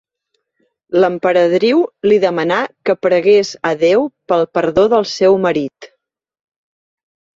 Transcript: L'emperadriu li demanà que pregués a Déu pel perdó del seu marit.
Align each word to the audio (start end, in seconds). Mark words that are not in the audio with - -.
L'emperadriu 1.01 1.83
li 2.11 2.17
demanà 2.23 2.57
que 2.89 2.95
pregués 3.07 3.53
a 3.69 3.75
Déu 3.85 4.07
pel 4.33 4.49
perdó 4.59 4.87
del 4.95 5.07
seu 5.11 5.39
marit. 5.45 5.91